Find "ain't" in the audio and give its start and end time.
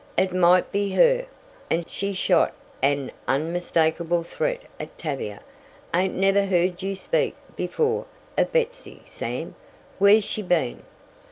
5.93-6.15